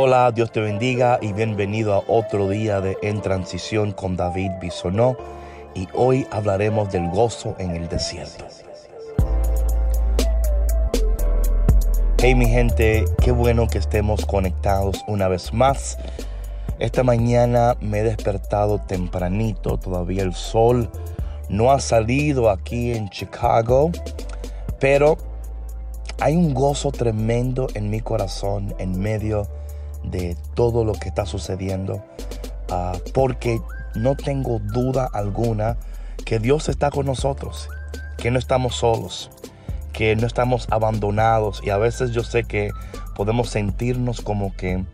[0.00, 5.16] Hola, Dios te bendiga y bienvenido a otro día de En Transición con David Bisonó.
[5.74, 8.44] Y hoy hablaremos del gozo en el desierto.
[12.18, 15.98] Hey mi gente, qué bueno que estemos conectados una vez más.
[16.78, 20.88] Esta mañana me he despertado tempranito, todavía el sol
[21.48, 23.90] no ha salido aquí en Chicago,
[24.78, 25.18] pero
[26.20, 29.57] hay un gozo tremendo en mi corazón en medio
[30.10, 32.02] de todo lo que está sucediendo,
[32.70, 33.60] ah, porque
[33.94, 35.76] no tengo duda alguna
[36.24, 37.68] que Dios está con nosotros,
[38.16, 39.30] que no estamos solos,
[39.92, 42.70] que no estamos abandonados y a veces yo sé que
[43.16, 44.84] podemos sentirnos como que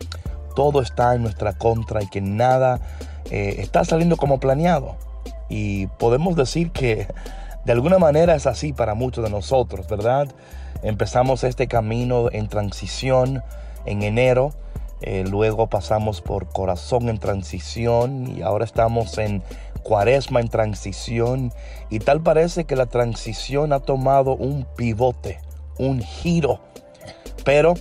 [0.55, 2.79] todo está en nuestra contra y que nada
[3.29, 4.95] eh, está saliendo como planeado.
[5.49, 7.07] Y podemos decir que
[7.65, 10.27] de alguna manera es así para muchos de nosotros, ¿verdad?
[10.81, 13.43] Empezamos este camino en transición
[13.85, 14.53] en enero
[15.07, 19.43] eh, luego pasamos por corazón en transición y ahora estamos en
[19.83, 21.53] cuaresma en transición.
[21.91, 25.39] Y tal parece que la transición ha tomado un pivote,
[25.77, 26.59] un giro.
[27.43, 27.75] Pero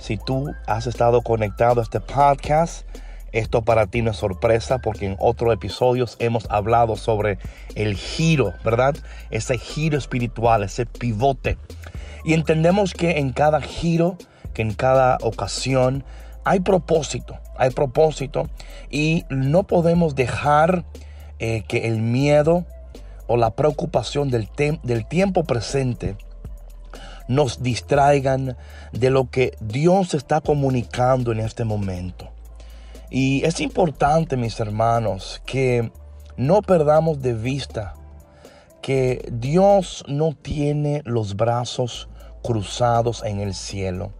[0.00, 2.84] si tú has estado conectado a este podcast,
[3.30, 7.38] esto para ti no es sorpresa porque en otros episodios hemos hablado sobre
[7.76, 8.96] el giro, ¿verdad?
[9.30, 11.56] Ese giro espiritual, ese pivote.
[12.24, 14.18] Y entendemos que en cada giro,
[14.54, 16.02] que en cada ocasión,
[16.44, 18.48] hay propósito, hay propósito
[18.90, 20.84] y no podemos dejar
[21.38, 22.64] eh, que el miedo
[23.26, 24.48] o la preocupación del,
[24.82, 26.16] del tiempo presente
[27.26, 28.56] nos distraigan
[28.92, 32.28] de lo que Dios está comunicando en este momento.
[33.10, 35.90] Y es importante, mis hermanos, que
[36.36, 37.94] no perdamos de vista
[38.82, 42.08] que Dios no tiene los brazos
[42.42, 44.12] cruzados en el cielo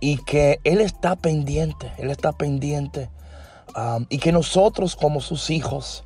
[0.00, 3.10] y que Él está pendiente, Él está pendiente.
[3.76, 6.04] Um, y que nosotros como sus hijos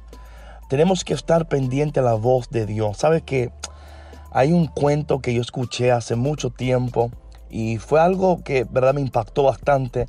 [0.68, 2.98] tenemos que estar pendiente a la voz de Dios.
[2.98, 3.50] ¿Sabe que
[4.30, 7.10] hay un cuento que yo escuché hace mucho tiempo
[7.50, 10.06] y fue algo que verdad me impactó bastante?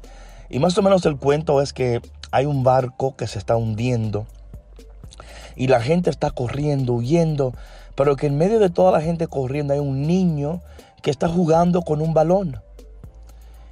[0.50, 2.02] Y más o menos el cuento es que
[2.32, 4.26] hay un barco que se está hundiendo
[5.56, 7.54] y la gente está corriendo, huyendo,
[7.96, 10.62] pero que en medio de toda la gente corriendo hay un niño
[11.02, 12.60] que está jugando con un balón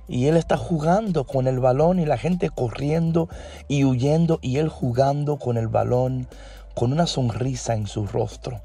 [0.07, 3.29] y él está jugando con el balón y la gente corriendo
[3.67, 6.27] y huyendo y él jugando con el balón
[6.75, 8.61] con una sonrisa en su rostro.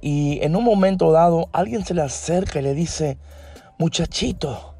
[0.00, 3.18] Y en un momento dado alguien se le acerca y le dice,
[3.78, 4.74] muchachito,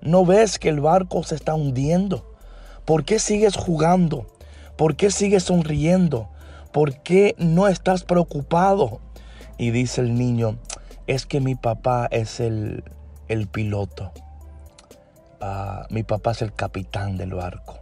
[0.00, 2.34] ¿no ves que el barco se está hundiendo?
[2.84, 4.26] ¿Por qué sigues jugando?
[4.76, 6.28] ¿Por qué sigues sonriendo?
[6.72, 9.00] ¿Por qué no estás preocupado?
[9.58, 10.58] Y dice el niño,
[11.06, 12.84] es que mi papá es el,
[13.28, 14.12] el piloto
[15.90, 17.78] mi papá es el capitán del barco.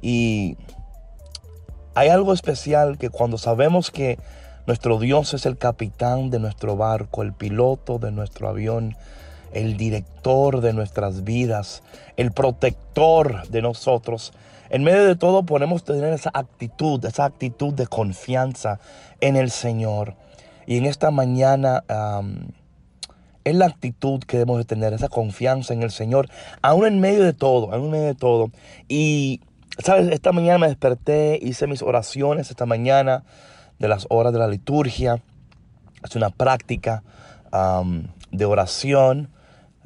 [0.00, 0.56] Y
[1.94, 4.18] hay algo especial que cuando sabemos que
[4.66, 8.96] nuestro Dios es el capitán de nuestro barco, el piloto de nuestro avión,
[9.52, 11.82] el director de nuestras vidas,
[12.16, 14.32] el protector de nosotros,
[14.70, 18.80] en medio de todo podemos tener esa actitud, esa actitud de confianza
[19.20, 20.14] en el Señor.
[20.66, 21.82] Y en esta mañana
[23.50, 26.28] es la actitud que debemos de tener, esa confianza en el Señor,
[26.62, 28.50] aún en medio de todo, aún en medio de todo.
[28.88, 29.40] Y,
[29.78, 30.08] ¿sabes?
[30.08, 33.24] Esta mañana me desperté, hice mis oraciones esta mañana
[33.78, 35.22] de las horas de la liturgia.
[36.04, 37.02] Es una práctica
[38.30, 39.30] de oración.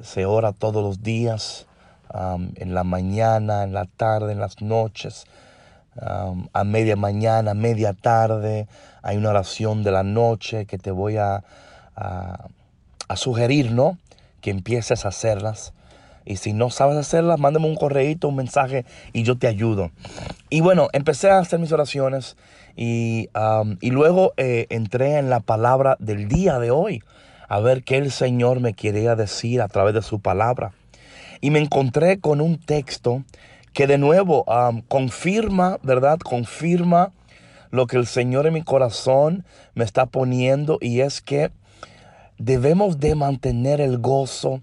[0.01, 1.67] Se ora todos los días,
[2.55, 5.25] en la mañana, en la tarde, en las noches.
[5.95, 8.67] a media mañana, media tarde,
[9.01, 11.43] hay una oración de la noche que te voy a
[11.95, 12.47] a
[13.15, 13.97] sugerir, ¿no?
[14.41, 15.73] Que empieces a hacerlas.
[16.25, 19.91] Y si no sabes hacerlas, mándame un correíto, un mensaje y yo te ayudo.
[20.49, 22.37] Y bueno, empecé a hacer mis oraciones
[22.75, 23.29] y,
[23.81, 27.03] y luego eh, entré en la palabra del día de hoy,
[27.49, 30.71] a ver qué el Señor me quería decir a través de su palabra.
[31.41, 33.23] Y me encontré con un texto
[33.73, 34.45] que de nuevo
[34.87, 36.19] confirma, ¿verdad?
[36.19, 37.11] Confirma
[37.69, 41.51] lo que el Señor en mi corazón me está poniendo y es que
[42.43, 44.61] debemos de mantener el gozo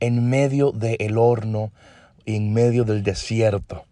[0.00, 1.72] en medio del horno
[2.26, 3.84] y en medio del desierto.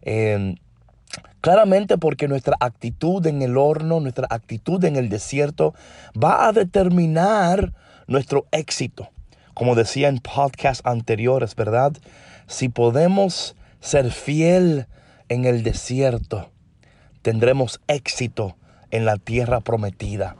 [0.00, 0.56] Em,
[1.42, 5.74] claramente porque nuestra actitud en el horno, nuestra actitud en el desierto
[6.16, 7.74] va a determinar
[8.06, 9.10] nuestro éxito.
[9.52, 11.92] Como decía en podcasts anteriores, ¿verdad?
[12.46, 14.86] Si podemos ser fiel
[15.28, 16.50] en el desierto,
[17.20, 18.56] tendremos éxito
[18.90, 20.36] en la tierra prometida.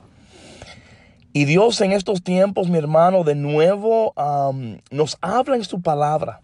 [1.36, 4.14] Y Dios en estos tiempos, mi hermano, de nuevo
[4.90, 6.40] nos habla en su palabra.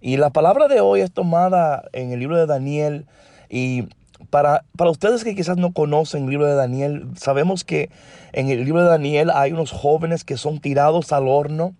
[0.00, 3.06] Y la palabra de hoy es tomada en el libro de Daniel
[3.48, 3.84] y
[4.30, 7.88] para, para, ustedes que quizás no conocen el libro de Daniel, sabemos que
[8.32, 11.76] en el libro de Daniel hay unos jóvenes que son tirados al horno.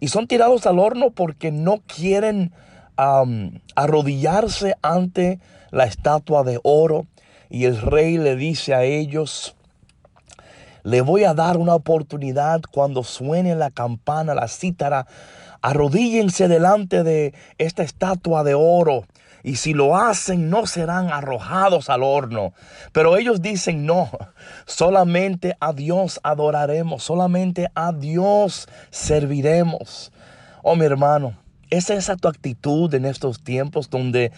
[0.00, 2.52] Y son tirados al horno porque no quieren
[2.96, 5.38] arrodillarse ante
[5.70, 7.06] la estatua de oro.
[7.50, 9.54] Y el rey le dice a ellos,
[10.84, 15.06] le voy a dar una oportunidad cuando suene la campana, la cítara.
[15.62, 19.04] Arrodíllense delante de esta estatua de oro.
[19.42, 22.52] Y si lo hacen, no serán arrojados al horno.
[22.92, 24.10] Pero ellos dicen, no,
[24.66, 30.12] solamente a Dios adoraremos, solamente a Dios serviremos.
[30.62, 31.34] Oh, mi hermano,
[31.70, 34.32] ¿es esa tu actitud en estos tiempos donde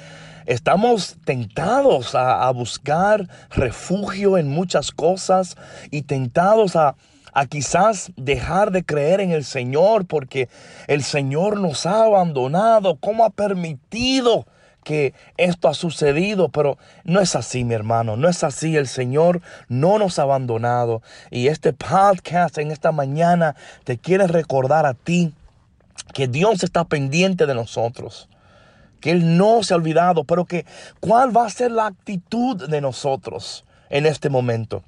[0.46, 5.56] estamos tentados a, buscar refugio en muchas cosas
[5.90, 6.96] y tentados a,
[7.32, 10.48] a quizás dejar de creer en el Señor porque
[10.86, 12.96] el Señor nos ha abandonado?
[12.96, 14.46] ¿Cómo ha permitido
[14.86, 18.76] que esto ha sucedido, pero no es así, mi hermano, no es así.
[18.76, 21.02] El Señor no nos ha abandonado.
[21.32, 25.34] Y este podcast en esta mañana te quiere recordar a ti
[26.14, 28.28] que Dios está pendiente de nosotros.
[29.00, 30.66] Que Él no se ha olvidado, pero que
[31.00, 34.82] cuál va a ser la actitud de nosotros en este momento.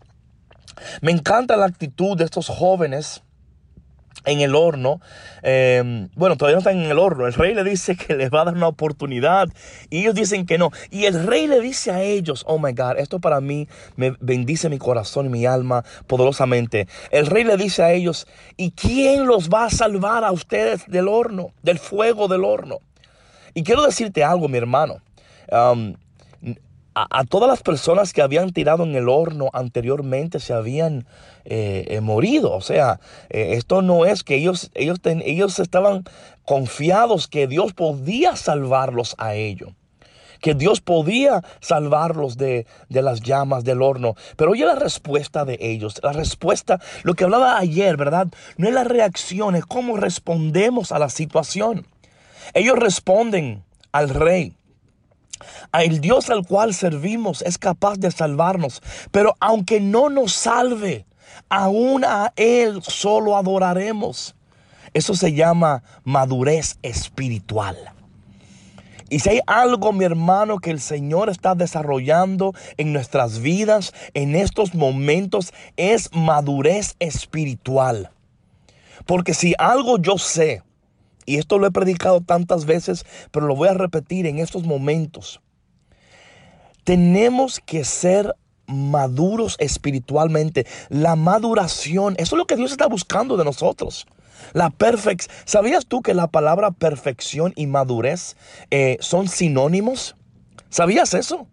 [1.01, 3.23] Me encanta la actitud de estos jóvenes
[4.25, 5.01] en el horno.
[5.43, 7.27] Em, bueno, todavía no están en el horno.
[7.27, 9.49] El rey le dice que les va a dar una oportunidad
[9.91, 10.71] y ellos dicen que no.
[10.91, 14.69] Y el rey le dice a ellos, oh my God, esto para mí me bendice
[14.69, 16.89] mi corazón y mi alma poderosamente.
[17.11, 18.27] El rey le dice a ellos,
[18.57, 22.81] ¿y quién los va a salvar a ustedes del horno, del fuego del horno?
[23.59, 25.03] Y quiero decirte algo, mi hermano
[26.95, 31.07] a, todas las personas que habían tirado en el horno anteriormente se habían
[31.45, 32.53] eh, eh, morido.
[32.53, 33.01] O sea,
[33.31, 36.05] eh, esto no es que ellos, ellos, ellos estaban
[36.45, 39.71] confiados que Dios podía salvarlos a ellos
[40.41, 44.15] que Dios podía salvarlos de, de, las llamas del horno.
[44.37, 45.99] Pero oye la respuesta de ellos.
[46.01, 48.29] La respuesta, lo que hablaba ayer, ¿verdad?
[48.57, 51.89] No es la reacción, es cómo respondemos a la situación.
[52.55, 54.57] Ellos responden al rey.
[55.73, 61.07] El Dios al cual servimos es capaz de salvarnos, pero aunque no nos salve,
[61.49, 64.35] aún a Él solo adoraremos.
[64.95, 67.77] Eso se llama madurez espiritual.
[69.11, 74.35] Y si hay algo, mi hermano, que el Señor está desarrollando en nuestras vidas en
[74.35, 78.11] estos momentos, es madurez espiritual.
[79.07, 80.63] Porque si algo yo sé,
[81.29, 85.43] y esto lo he predicado tantas veces, pero lo voy a repetir en estos momentos.
[86.85, 88.35] Tenemos que ser
[88.67, 90.67] maduros espiritualmente.
[90.89, 94.07] La maduración, eso es lo que Dios está buscando de nosotros.
[94.55, 95.37] La perfección.
[95.45, 98.35] ¿Sabías tú que la palabra perfección y madurez
[98.71, 100.17] eh, son sinónimos?
[100.71, 101.47] ¿Sabías eso?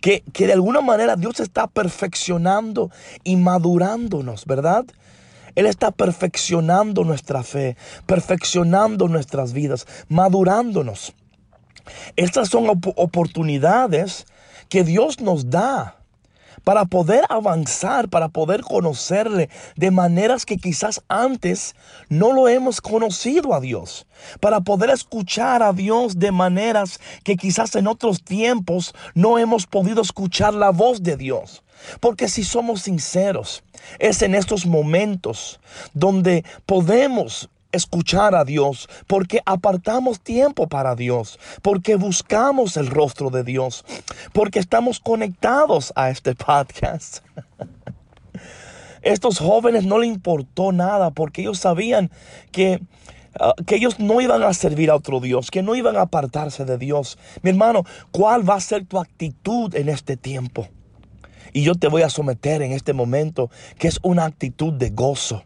[0.00, 2.90] Que, que de alguna manera Dios está perfeccionando
[3.24, 4.86] y madurándonos, ¿verdad?
[5.56, 7.76] Él está perfeccionando nuestra fe,
[8.06, 11.14] perfeccionando nuestras vidas, madurándonos.
[12.14, 14.26] Estas son oportunidades
[14.68, 15.96] que Dios nos da
[16.64, 21.76] para poder avanzar, para poder conocerle de maneras que quizás antes
[22.08, 24.06] no lo hemos conocido a Dios,
[24.40, 30.02] para poder escuchar a Dios de maneras que quizás en otros tiempos no hemos podido
[30.02, 31.62] escuchar la voz de Dios.
[32.00, 33.62] Porque si somos sinceros,
[33.98, 35.60] es en estos momentos
[35.94, 43.44] donde podemos escuchar a Dios, porque apartamos tiempo para Dios, porque buscamos el rostro de
[43.44, 43.84] Dios,
[44.32, 47.18] porque estamos conectados a este podcast.
[49.02, 52.10] Estos jóvenes no le importó nada porque ellos sabían
[52.50, 52.80] que
[53.38, 56.64] ah, que ellos no iban a servir a otro Dios, que no iban a apartarse
[56.64, 57.16] de Dios.
[57.42, 60.66] Mi hermano, ¿cuál va a ser tu actitud en este tiempo?
[61.52, 65.42] Y yo te voy a someter en este momento, que es una actitud de gozo.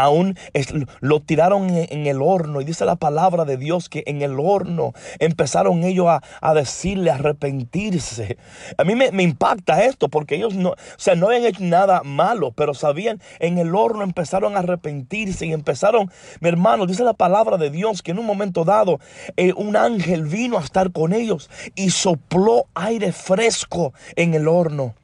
[0.00, 0.38] Aún
[1.00, 4.94] lo tiraron en, el horno y dice la palabra de Dios que en el horno
[5.18, 8.38] empezaron ellos a, decirle arrepentirse.
[8.78, 12.52] A mí me, impacta esto porque ellos no, o sea, no habían hecho nada malo,
[12.52, 16.10] pero sabían, en el horno empezaron a arrepentirse y empezaron,
[16.40, 19.00] mi hermano, dice la palabra de Dios que en un momento dado
[19.36, 24.94] eh, un ángel vino a estar con ellos y sopló aire fresco en el horno.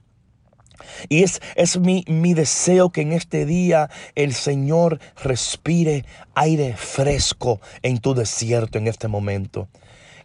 [1.09, 6.04] Y es, es mi, mi deseo que en este día el Señor respire
[6.35, 9.68] aire fresco en tu desierto en este momento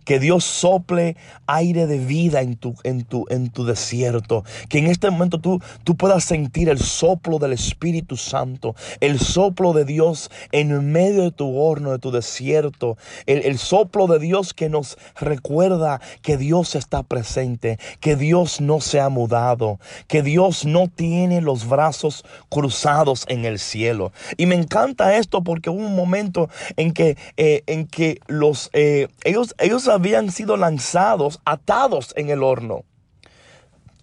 [0.05, 1.15] que Dios sople
[1.48, 4.43] aire de vida en tu, en tu, en tu desierto.
[4.70, 9.74] Que en este momento tú, tú puedas sentir el soplo del Espíritu Santo, el soplo
[9.74, 12.98] de Dios en medio de tu horno, de tu desierto.
[13.25, 18.79] El, el soplo de Dios que nos recuerda que Dios está presente, que Dios no
[18.79, 24.12] se ha mudado, que Dios no tiene los brazos cruzados en el cielo.
[24.38, 29.08] Y me encanta esto porque hubo un momento en que, eh, en que los, eh,
[29.24, 32.83] ellos, ellos habían sido lanzados, atados en el horno.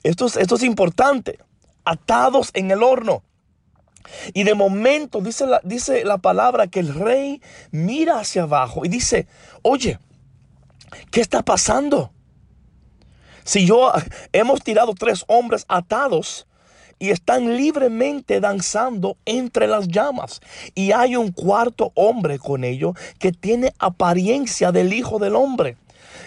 [0.03, 1.39] Esto es, esto es importante,
[1.85, 3.23] atados en el horno.
[4.33, 9.27] Y de momento dice dice la palabra que el rey mira hacia abajo y dice,
[9.63, 9.99] oye,
[11.11, 12.13] ¿qué está pasando?
[13.45, 13.93] Si yo
[14.33, 16.48] hemos tirado tres hombres atados
[16.99, 20.41] y están libremente danzando entre las llamas.
[20.75, 25.77] Y hay un cuarto hombre con ellos que tiene apariencia del Hijo del Hombre.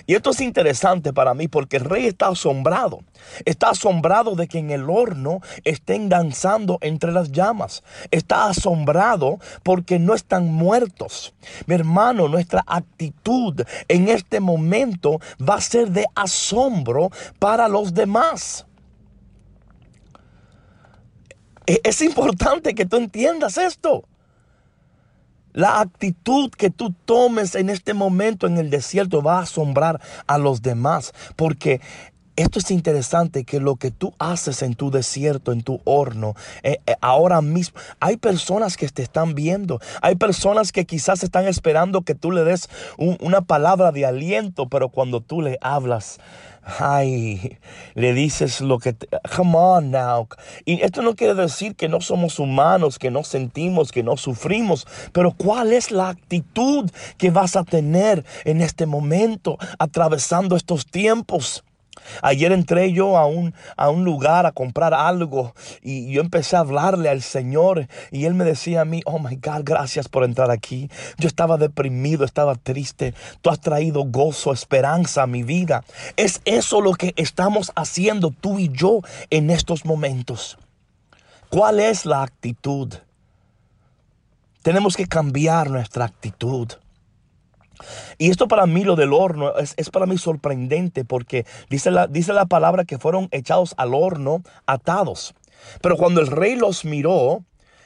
[0.08, 3.02] Y esto es interesante para mí porque el rey está asombrado.
[3.46, 7.84] Está asombrado de que en el horno estén danzando entre las llamas.
[8.10, 11.34] Está asombrado porque no están muertos.
[11.66, 18.66] Mi hermano, nuestra actitud en este momento va a ser de asombro para los demás.
[21.84, 24.04] Es importante que tú entiendas esto.
[25.54, 30.38] La actitud que tú tomes en este momento en el desierto va a asombrar a
[30.38, 31.82] los demás, porque
[32.38, 36.80] esto es interesante que lo que tú haces en tu desierto, en tu horno, eh,
[36.88, 42.04] eh, ahora mismo, hay personas que te están viendo, hay personas que quizás están esperando
[42.04, 46.20] que tú le des una palabra de aliento, pero cuando tú le hablas,
[46.64, 47.58] ay,
[47.96, 48.96] le dices lo que,
[49.36, 50.28] come on now.
[50.66, 54.88] Y esto no quiere decir que no somos humanos, que no sentimos, que no sufrimos,
[55.12, 61.64] pero ¿cuál es la actitud que vas a tener en este momento, atravesando estos tiempos?
[62.22, 66.60] Ayer entré yo a un, a un lugar a comprar algo y yo empecé a
[66.60, 70.52] hablarle al Señor y Él me decía a mí, oh my God, gracias por entrar
[70.52, 70.90] aquí.
[71.18, 73.14] Yo estaba deprimido, estaba triste.
[73.42, 75.84] Tú has traído gozo, esperanza a mi vida.
[76.18, 80.58] Es eso lo que estamos haciendo tú y yo en estos momentos.
[81.50, 82.94] ¿Cuál es la actitud?
[84.62, 86.70] Tenemos que cambiar nuestra actitud.
[88.18, 92.34] Y esto para mí, lo del horno, es, para mí sorprendente porque dice la, dice
[92.34, 95.34] la palabra que fueron echados al horno atados.
[95.82, 97.44] Pero cuando el rey los miró,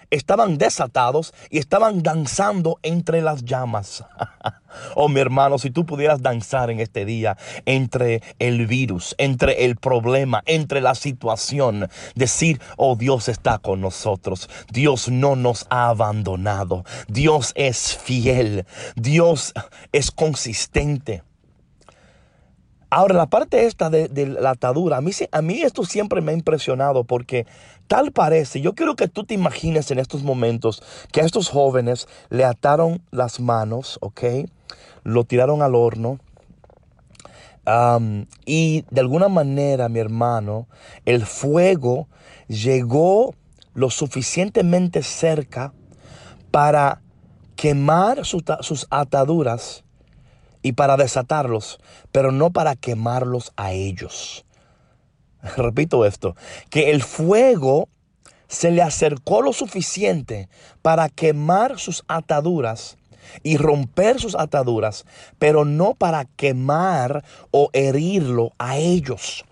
[0.09, 4.03] estaban desatados y estaban danzando entre las llamas.
[4.95, 9.75] oh, mi hermano, si tú pudieras danzar en este día entre el virus, entre el
[9.75, 16.83] problema, entre la situación, decir, oh, Dios está con nosotros, Dios no nos ha abandonado,
[17.07, 19.53] Dios es fiel, Dios
[19.91, 21.23] es consistente.
[22.95, 26.35] Ahora, la parte esta de, la atadura, a mí, a mí esto siempre me ha
[26.35, 27.45] impresionado porque
[27.87, 32.07] tal parece, yo quiero que tú te imagines en estos momentos que a estos jóvenes
[32.29, 34.23] le ataron las manos, ¿ok?
[35.03, 36.19] Lo tiraron al horno.
[38.45, 40.67] y de alguna manera, mi hermano,
[41.05, 42.07] el fuego
[42.47, 43.33] llegó
[43.73, 45.73] lo suficientemente cerca
[46.51, 47.01] para
[47.55, 49.83] quemar sus ataduras
[50.61, 51.79] y para desatarlos,
[52.11, 54.44] pero no para quemarlos a ellos.
[55.57, 56.35] Repito esto,
[56.69, 57.89] que el fuego
[58.47, 60.49] se le acercó lo suficiente
[60.81, 62.97] para quemar sus ataduras
[63.43, 65.05] y romper sus ataduras,
[65.39, 69.45] pero no para quemar o herirlo a ellos.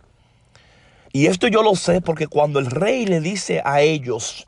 [1.12, 4.48] Y esto yo lo sé porque cuando el rey le dice a ellos,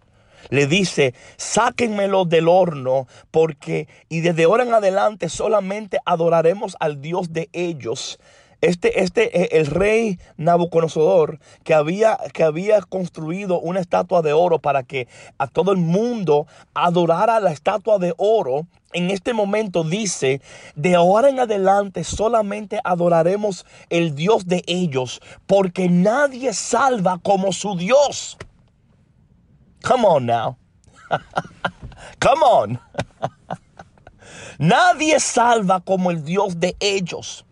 [0.49, 7.33] le dice, sáquenmelo del horno, porque y desde ahora en adelante solamente adoraremos al Dios
[7.33, 8.19] de ellos.
[8.61, 14.59] Este, este, eh, el rey Nabucodonosor, que había, que había construido una estatua de oro
[14.59, 15.07] para que
[15.37, 20.41] a todo el mundo adorara la estatua de oro, en este momento dice,
[20.75, 27.75] de ahora en adelante solamente adoraremos el Dios de ellos, porque nadie salva como su
[27.75, 28.37] Dios.
[29.83, 30.57] Come on now.
[32.19, 32.79] Come on.
[34.57, 37.45] Nadie salva como el Dios de ellos.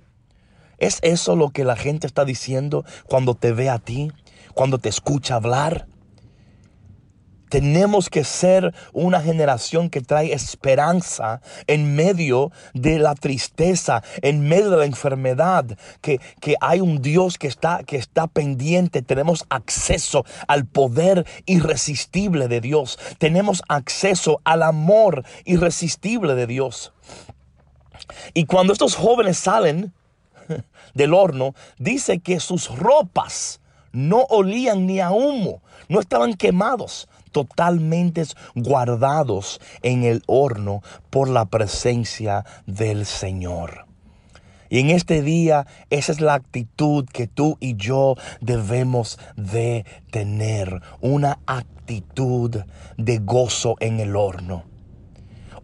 [0.83, 4.11] ¿Es eso lo que la gente está diciendo cuando te ve a ti?
[4.53, 5.87] Cuando te escucha hablar?
[7.47, 14.71] Tenemos que ser una generación que trae esperanza en medio de la tristeza, en medio
[14.71, 19.01] de la enfermedad, que, que hay un Dios que está, que está pendiente.
[19.01, 22.99] Tenemos acceso al poder irresistible de Dios.
[23.19, 26.91] Tenemos acceso al amor irresistible de Dios.
[28.33, 29.93] Y cuando estos jóvenes salen,
[30.93, 38.23] del horno, dice que sus ropas no olían ni a humo, no estaban quemados, totalmente
[38.55, 43.85] guardados en el horno por la presencia del Señor.
[44.69, 50.81] Y en este día esa es la actitud que tú y yo debemos de tener,
[50.99, 52.63] una actitud
[52.97, 54.72] de gozo en el horno.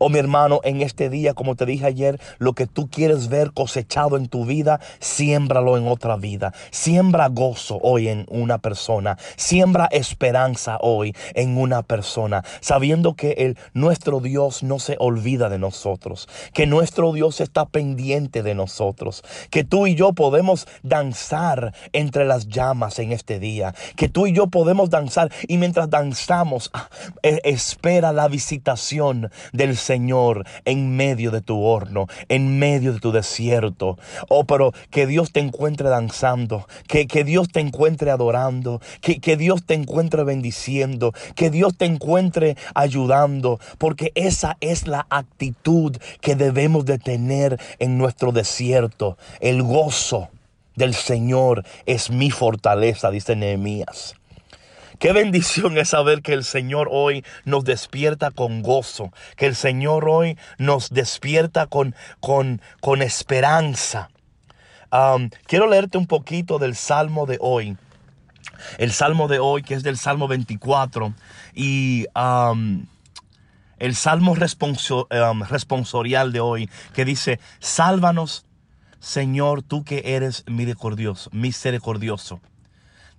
[0.01, 3.51] Oh mi hermano, en este día, como te dije ayer, lo que tú quieres ver
[3.51, 6.53] cosechado en tu vida, siémbralo en otra vida.
[6.71, 9.17] Siembra gozo hoy en una persona.
[9.35, 12.45] Siembra esperanza hoy en una persona.
[12.61, 16.29] Sabiendo que el, nuestro Dios no se olvida de nosotros.
[16.53, 19.21] Que nuestro Dios está pendiente de nosotros.
[19.49, 23.75] Que tú y yo podemos danzar entre las llamas en este día.
[23.97, 26.87] Que tú y yo podemos danzar y mientras danzamos, ah,
[27.21, 32.99] e, espera la visitación del Señor Señor en medio de tu horno, en medio de
[32.99, 33.97] tu desierto.
[34.27, 39.35] Oh, pero que Dios te encuentre danzando, que, que Dios te encuentre adorando, que, que
[39.35, 46.35] Dios te encuentre bendiciendo, que Dios te encuentre ayudando, porque esa es la actitud que
[46.35, 50.29] debemos de tener en nuestro desierto, el gozo
[50.75, 54.18] del Señor es mi fortaleza, dice Nehemías.
[54.99, 60.09] Qué bendición es saber que el Señor hoy nos despierta con gozo, que el Señor
[60.09, 64.09] hoy nos despierta con, con, con esperanza.
[65.47, 67.77] quiero leerte un poquito del Salmo de hoy.
[68.77, 71.13] El Salmo de hoy, que es del Salmo 24.
[71.55, 72.07] Y
[73.77, 78.45] el Salmo responsorial de hoy, que dice, sálvanos,
[78.99, 82.41] Señor, tú que eres misericordioso, misericordioso.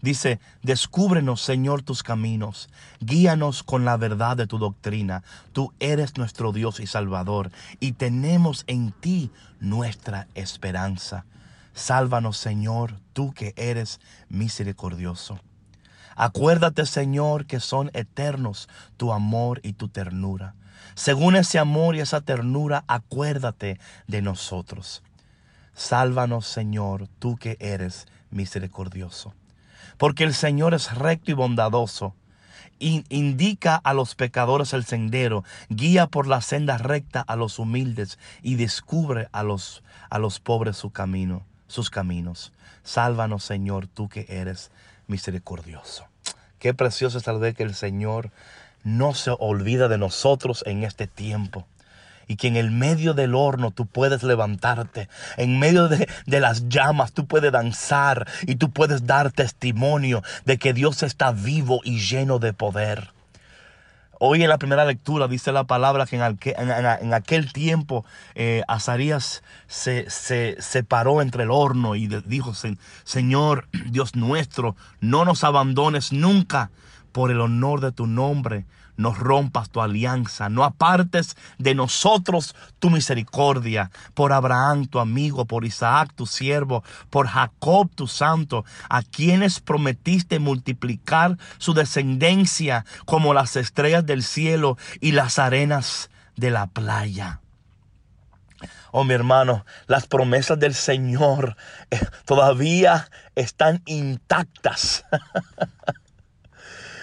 [0.02, 5.22] Dice, descúbrenos, Señor, tus caminos, guíanos con la verdad de tu doctrina.
[5.52, 9.30] Tú eres nuestro Dios y Salvador, y tenemos en ti
[9.60, 11.26] nuestra esperanza.
[11.74, 15.38] Sálvanos, Señor, tú que eres misericordioso.
[16.16, 20.54] Acuérdate, Señor, que son eternos tu amor y tu ternura.
[20.94, 25.02] Según ese amor y esa ternura, acuérdate de nosotros.
[25.74, 29.34] Sálvanos, Señor, tú que eres misericordioso
[30.00, 32.14] porque el Señor es recto y bondadoso.
[32.78, 38.54] indica a los pecadores el sendero, guía por la senda recta a los humildes y
[38.54, 42.54] descubre a los, a los pobres su camino, sus caminos.
[42.82, 44.70] Sálvanos, Señor, tú que eres
[45.06, 46.06] misericordioso.
[46.58, 48.30] Qué precioso es saber que el Señor
[48.82, 51.66] no se olvida de nosotros en este tiempo
[52.30, 57.10] y que en el medio del horno tú puedes levantarte, en medio de, las llamas
[57.10, 62.38] tú puedes danzar y tú puedes dar testimonio de que Dios está vivo y lleno
[62.38, 63.10] de poder.
[64.20, 68.04] Hoy en la primera lectura dice la palabra que en, aquel, tiempo
[68.36, 72.54] eh, Azarías se, se separó entre el horno y dijo,
[73.02, 76.70] Señor Dios nuestro, no nos abandones nunca
[77.12, 78.66] por el honor de tu nombre
[79.00, 85.64] no rompas tu alianza, no apartes de nosotros tu misericordia, por Abraham tu amigo, por
[85.64, 93.56] Isaac tu siervo, por Jacob tu santo, a quienes prometiste multiplicar su descendencia como las
[93.56, 97.40] estrellas del cielo y las arenas de la playa.
[98.92, 101.56] Oh, mi hermano, las promesas del Señor
[101.90, 105.06] eh, todavía están intactas.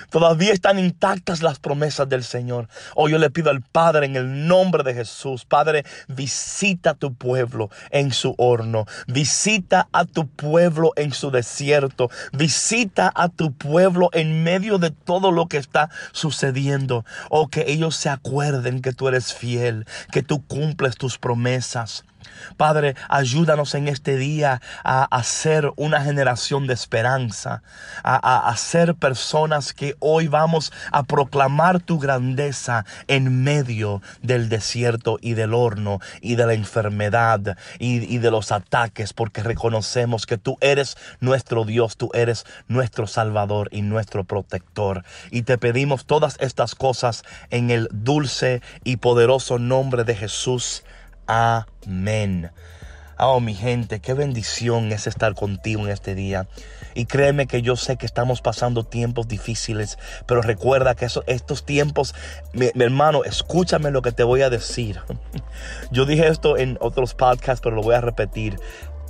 [0.10, 2.70] Todavía están intactas las promesas del Señor.
[2.96, 7.14] Hoy yo le pido al Padre en el nombre de Jesús, Padre, visita a tu
[7.14, 14.10] pueblo en su horno, visita a tu pueblo en su desierto, visita a tu pueblo
[14.14, 17.04] en medio de todo lo que está sucediendo.
[17.30, 22.06] Oh, que ellos se acuerden que tú eres fiel, que tú cumples tus promesas.
[22.58, 27.64] Padre, ayúdanos en este día a, hacer una generación de esperanza,
[28.04, 35.34] a, ser personas que hoy vamos a proclamar tu grandeza en medio del desierto y
[35.34, 40.98] del horno y de la enfermedad y de los ataques, porque reconocemos que tú eres
[41.20, 45.04] nuestro Dios, tú eres nuestro Salvador y nuestro protector.
[45.32, 50.84] Y te pedimos todas estas cosas en el dulce y poderoso nombre de Jesús.
[51.28, 52.52] Amén.
[53.20, 56.48] Oh, mi gente, qué bendición es estar contigo en este día.
[56.94, 62.16] Y créeme que yo sé que estamos pasando tiempos difíciles, pero recuerda que estos tiempos,
[62.54, 65.02] mi, hermano, escúchame lo que te voy a decir.
[65.92, 68.60] Yo dije esto en otros podcasts, pero lo voy a repetir.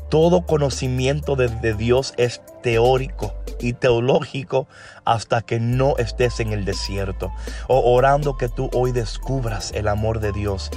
[0.10, 4.68] Todo conocimiento de, de Dios es teórico y teológico
[5.06, 7.32] hasta que no estés en el desierto
[7.68, 10.72] o orando que tú hoy descubras el amor de Dios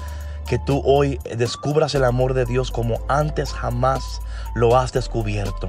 [0.46, 4.20] que tú hoy descubras el amor de Dios como antes jamás
[4.54, 5.68] lo has descubierto.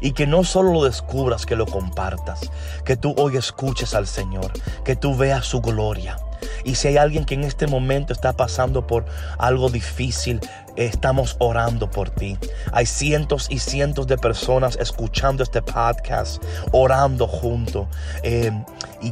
[0.00, 2.50] Y que no solo lo descubras, que lo compartas.
[2.84, 4.52] Que tú hoy escuches al Señor.
[4.84, 6.16] Que tú veas su gloria.
[6.64, 9.04] Y si hay alguien que en este momento está pasando por
[9.38, 10.40] algo difícil,
[10.76, 12.38] estamos orando por ti.
[12.72, 17.88] Hay cientos y cientos de personas escuchando este podcast, orando junto.
[18.22, 18.50] Eh,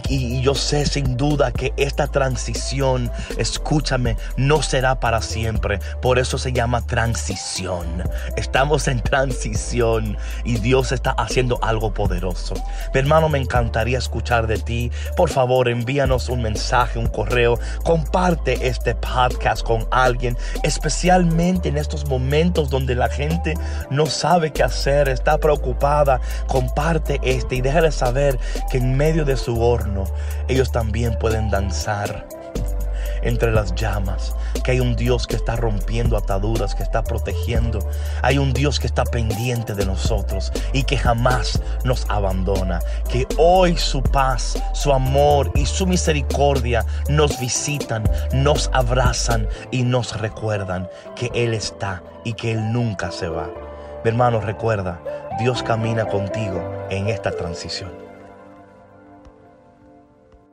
[0.08, 5.80] y, yo sé sin duda que esta transición, escúchame, no será para siempre.
[6.00, 8.04] Por eso se llama transición.
[8.36, 12.54] Estamos en transición y Dios está haciendo algo poderoso.
[12.94, 14.90] Mi hermano, me encantaría escuchar de ti.
[15.16, 17.58] Por favor, envíanos un mensaje, un correo.
[17.84, 23.54] Comparte este podcast con alguien, especialmente en estos momentos donde la gente
[23.90, 26.20] no sabe qué hacer, está preocupada.
[26.46, 28.38] Comparte este y déjale saber
[28.70, 29.80] que en medio de su hora
[30.48, 32.26] ellos también pueden danzar
[33.22, 37.80] entre las llamas, que hay un Dios que está rompiendo ataduras, que está protegiendo,
[38.22, 43.76] hay un Dios que está pendiente de nosotros y que jamás nos abandona, que hoy
[43.76, 51.30] su paz, su amor y su misericordia nos visitan, nos abrazan y nos recuerdan que
[51.34, 53.48] Él está y que Él nunca se va.
[54.04, 55.00] Mi hermano, recuerda,
[55.38, 58.09] Dios camina contigo en esta transición.